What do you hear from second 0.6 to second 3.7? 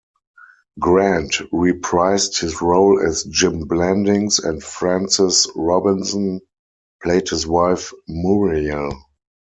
Grant reprised his role as Jim